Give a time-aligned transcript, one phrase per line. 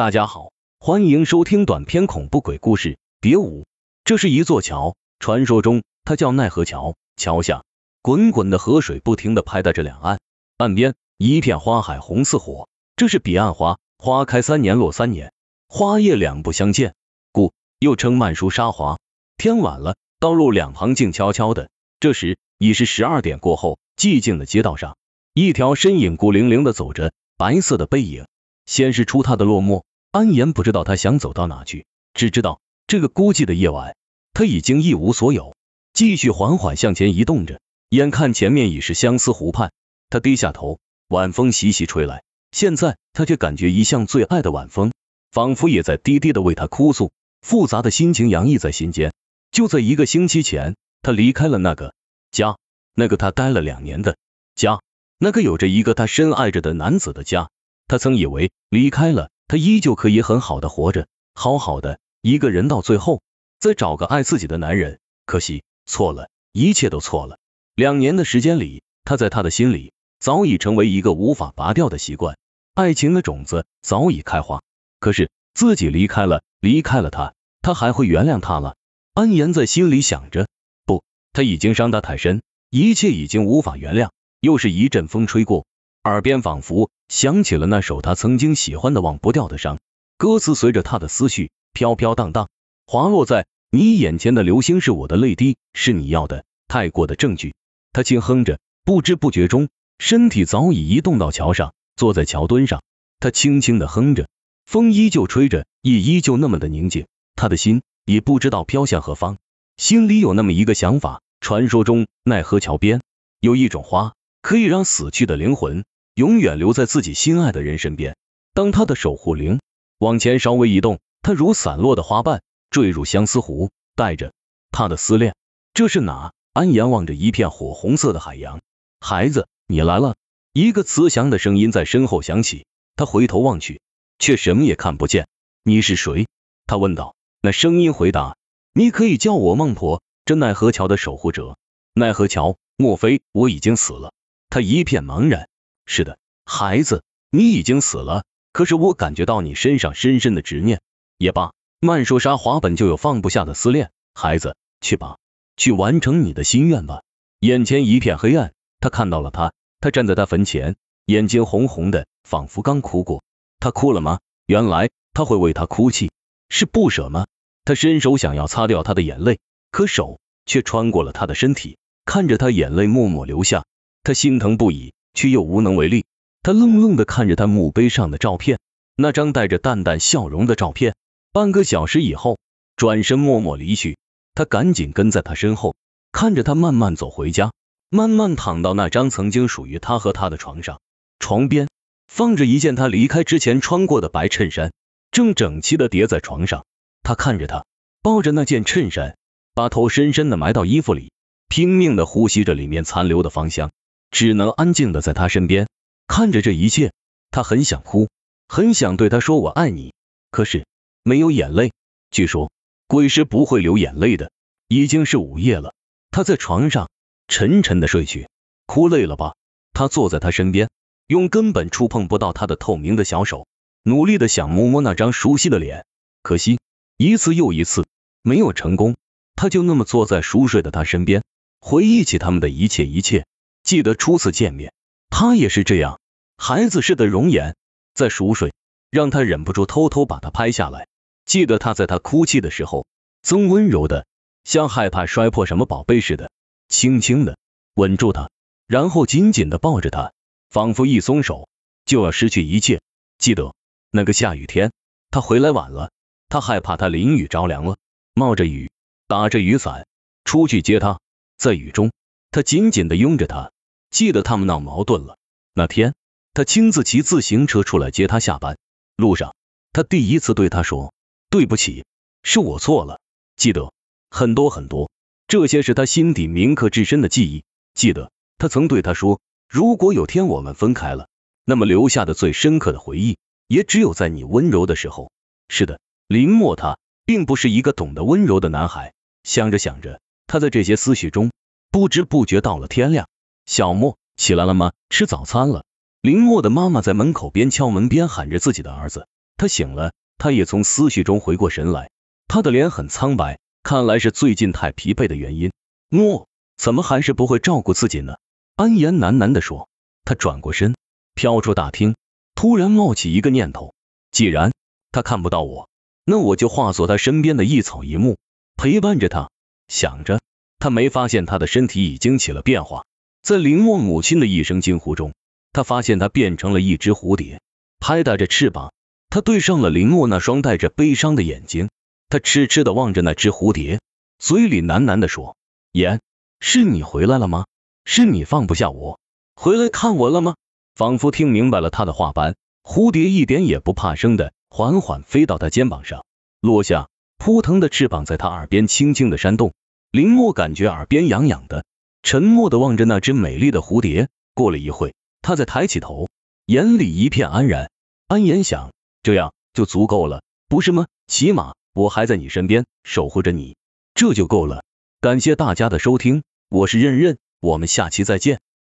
[0.00, 2.98] 大家好，欢迎收听短篇恐怖鬼故事。
[3.20, 3.66] 别舞，
[4.02, 6.96] 这是一座桥，传说中它叫奈何桥。
[7.18, 7.66] 桥下
[8.00, 10.18] 滚滚的河水不停的拍打着两岸，
[10.56, 12.66] 岸边一片花海红似火。
[12.96, 15.34] 这是彼岸花，花开三年落三年，
[15.68, 16.94] 花叶两不相见，
[17.30, 18.98] 故又称曼殊沙华。
[19.36, 21.68] 天晚了，道路两旁静悄悄的。
[22.00, 24.96] 这时已是十二点过后，寂静的街道上，
[25.34, 28.26] 一条身影孤零零的走着，白色的背影
[28.64, 29.82] 显示出他的落寞。
[30.12, 33.94] 安言不知道他想走到哪去，只知道这个孤寂的夜晚，
[34.32, 35.54] 他已经一无所有。
[35.92, 39.70] 继续缓缓向前移动着，眼看前面已是相思湖畔，
[40.08, 44.92] 他低下头，晚风习习吹来，现在他却感觉一向最爱的晚风，
[45.30, 49.12] 仿佛也在低低的为他哭诉，复杂的心情洋溢在心间。
[49.52, 51.94] 就在一个星期前，他离开了那个
[52.32, 52.56] 家，
[52.94, 54.16] 那个他待了两年的
[54.56, 54.80] 家，
[55.18, 57.48] 那个有着一个他深爱着的男子的家。
[57.86, 59.30] 他曾以为离开了。
[59.50, 63.20] 他依旧可以很好的活着，好好的一个人到最后
[63.58, 65.00] 再找个爱自己的男人。
[65.26, 67.36] 可惜错了，一切都错了。
[67.74, 72.38] 两年的时间里，他在他的心里早已成为一个无法拔掉的习惯，
[72.74, 74.62] 爱情的种子早已开花。
[75.00, 78.76] 可是自己离开了，离开了他，他还会原谅他了？
[79.14, 80.46] 安言在心里想着。
[80.84, 81.02] 不，
[81.32, 84.10] 他已经伤得太深，一切已经无法原谅。
[84.38, 85.66] 又是一阵风吹过。
[86.04, 89.78] 耳边仿佛响起了那首他曾经喜欢的忘不掉的伤，
[90.16, 92.48] 歌词随着他的思绪飘飘荡荡，
[92.86, 97.54] 滑落在你眼前的流星是我的泪滴，是你要的太过的证据。
[97.92, 102.82] 他轻哼着，不知不觉中，身体早已移动到桥上，坐在桥墩上。
[103.18, 104.26] 他轻轻的哼着，
[104.64, 107.06] 风依旧吹着，夜依旧那么的宁静。
[107.36, 109.36] 他的心也不知道飘向何方，
[109.76, 113.02] 心里有那么一个想法：传说中奈何桥边
[113.40, 115.84] 有一种花，可以让死去的灵魂。
[116.14, 118.16] 永远留在自己心爱的人身边，
[118.52, 119.60] 当他的守护灵
[119.98, 124.32] 往前稍微移动，他如散落的花瓣坠入相思湖，带着
[124.70, 125.34] 他的思念。
[125.72, 126.32] 这是哪？
[126.52, 128.60] 安阳望着一片火红色的海洋，
[129.00, 130.16] 孩子，你来了。
[130.52, 133.80] 一个慈祥的声音在身后响起，他回头望去，
[134.18, 135.28] 却什么也看不见。
[135.62, 136.26] 你是谁？
[136.66, 137.14] 他问道。
[137.40, 138.36] 那声音回答：
[138.74, 141.56] 你可以叫我孟婆，这奈何桥的守护者。
[141.94, 142.56] 奈何桥？
[142.76, 144.12] 莫非我已经死了？
[144.50, 145.48] 他一片茫然。
[145.86, 148.24] 是的，孩子，你已经死了。
[148.52, 150.42] 可是我感觉到你身上深深的。
[150.42, 150.80] 执念。
[151.16, 153.54] 也罢，曼殊沙华本就有放不下的。
[153.54, 153.90] 思念。
[154.14, 155.18] 孩子，去吧，
[155.56, 156.44] 去完成你的。
[156.44, 157.02] 心愿吧。
[157.38, 163.22] 眼前一片黑暗，他看到了他，他站在他坟前，眼睛红红的，仿佛刚哭过。
[163.60, 164.18] 他哭了吗？
[164.46, 166.10] 原来他会为他哭泣，
[166.48, 167.26] 是不舍吗？
[167.64, 169.02] 他伸手想要擦掉他的。
[169.02, 169.38] 眼泪，
[169.70, 171.34] 可手却穿过了他的。
[171.34, 173.64] 身体，看着他眼泪默默流下，
[174.02, 174.92] 他心疼不已。
[175.12, 176.04] 却又无能为力，
[176.40, 178.60] 他愣愣的看着他墓碑上的照片，
[178.96, 180.94] 那张带着淡淡笑容的照片。
[181.32, 182.38] 半个小时以后，
[182.76, 183.98] 转身默默离去。
[184.34, 185.74] 他赶紧跟在他身后，
[186.12, 187.52] 看着他慢慢走回家，
[187.90, 190.80] 慢慢躺到那张曾经属于他和他的床上。
[191.18, 191.68] 床边
[192.06, 194.72] 放着一件他离开之前穿过的白衬衫，
[195.10, 196.64] 正整齐的叠在床上。
[197.02, 197.66] 他看着他，
[198.00, 199.16] 抱着那件衬衫，
[199.54, 201.10] 把头深深的埋到衣服里，
[201.48, 203.72] 拼命的呼吸着里面残留的芳香。
[204.10, 205.68] 只能安静的在他身边
[206.06, 206.92] 看着这一切，
[207.30, 208.08] 他很想哭，
[208.48, 209.94] 很想对他说我爱你，
[210.30, 210.66] 可是
[211.02, 211.72] 没有眼泪。
[212.10, 212.50] 据说
[212.86, 214.30] 鬼是不会流眼泪的。
[214.72, 215.74] 已经是午夜了，
[216.12, 216.90] 他在床上
[217.26, 218.28] 沉沉的睡去。
[218.66, 219.34] 哭累了吧？
[219.72, 220.70] 他坐在他身边，
[221.08, 223.48] 用根本触碰不到他的透明的小手，
[223.82, 225.86] 努力的想摸摸那张熟悉的脸，
[226.22, 226.60] 可惜
[226.96, 227.84] 一次又一次
[228.22, 228.94] 没有成功。
[229.34, 231.24] 他就那么坐在熟睡的他身边，
[231.60, 233.26] 回忆起他们的一切一切。
[233.70, 234.72] 记得初次见面，
[235.10, 236.00] 他也是这样，
[236.36, 237.54] 孩子似的容颜，
[237.94, 238.52] 在熟睡，
[238.90, 240.88] 让他忍不住偷偷把他拍下来。
[241.24, 242.84] 记得他在他哭泣的时候，
[243.22, 244.08] 曾温柔的，
[244.42, 246.32] 像害怕摔破什么宝贝似的，
[246.68, 247.38] 轻轻的
[247.74, 248.28] 吻住他，
[248.66, 250.12] 然后紧紧的抱着他，
[250.48, 251.48] 仿佛一松手
[251.84, 252.80] 就要失去一切。
[253.18, 253.54] 记得
[253.92, 254.72] 那个下雨天，
[255.12, 255.92] 他回来晚了，
[256.28, 257.76] 他害怕他淋雨着凉了，
[258.14, 258.72] 冒着雨，
[259.06, 259.86] 打着雨伞
[260.24, 260.98] 出去接他，
[261.36, 261.92] 在雨中。
[262.32, 263.50] 他紧紧的拥着她，
[263.90, 265.18] 记得他们闹矛盾了。
[265.52, 265.94] 那天，
[266.32, 268.56] 他亲自骑自行车出来接她下班。
[268.96, 269.34] 路上，
[269.72, 270.94] 他第一次对她说
[271.28, 271.84] ：“对不起，
[272.22, 273.00] 是我错了。”
[273.36, 273.72] 记得
[274.10, 274.90] 很多很多，
[275.26, 277.44] 这些是他心底铭刻至深的记忆。
[277.74, 281.08] 记得他曾对她说：“如果有天我们分开了，
[281.44, 285.10] 那么留下的最深刻的回忆，也只有在你温柔的时候。”
[285.48, 288.92] 是的，林默他并不是一个懂得温柔的男孩。
[289.24, 291.30] 想着想着，他在这些思绪中。
[291.72, 293.08] 不知不觉到了天亮，
[293.50, 294.70] 小莫起来了吗？
[294.90, 295.64] 吃早餐了。
[296.02, 301.90] 林默的妈妈在门口边敲门边喊着自己的儿子，他醒了，他也从思绪中回过神来，
[302.28, 305.50] 他的脸很苍白，看来是最近太疲惫的原因。
[305.88, 308.14] 诺，怎么还是不会照顾自己呢？
[308.54, 309.68] 安言喃喃地说。
[310.04, 310.76] 他转过身，
[311.16, 311.96] 飘出大厅，
[312.36, 313.74] 突然冒起一个念头：
[314.12, 314.52] 既然
[314.92, 315.68] 他看不到我，
[316.04, 318.16] 那我就化作他身边的一草一木，
[318.56, 319.28] 陪伴着他。
[319.66, 320.20] 想着，
[320.60, 322.84] 他没发现他的身体已经起了变化。
[323.22, 325.12] 在林默母亲的一声惊呼中，
[325.52, 327.40] 他发现他变成了一只蝴蝶，
[327.78, 328.72] 拍打着翅膀。
[329.08, 331.68] 他对上了林默那双带着悲伤的眼睛，
[332.08, 333.80] 他痴痴的望着那只蝴蝶，
[334.18, 335.36] 嘴里喃喃的说
[335.72, 336.00] ：“言，
[336.38, 337.46] 是你回来了吗？
[337.84, 339.00] 是你放不下我，
[339.34, 340.36] 回来看我了吗？”
[340.76, 346.04] 仿佛听明白了他的话般，蝴蝶一点也不怕生的缓缓飞到他肩膀上，
[346.40, 346.88] 落下，
[347.18, 349.52] 扑腾的翅膀在他耳边轻轻的扇动。
[349.90, 351.64] 林默感觉耳边痒痒的，
[352.02, 354.08] 沉默的望着那只美丽的蝴蝶。
[354.34, 356.08] 过了一会，他再抬起头，
[356.46, 357.70] 眼里一片安然。
[358.08, 358.70] 安言想。
[359.02, 360.86] 这样就足够了，不是吗？
[361.06, 363.56] 起码我还在你身边守护着你，
[363.94, 364.62] 这就够了。
[365.00, 368.40] 感谢大家的收听，我是任任，我们下期再见。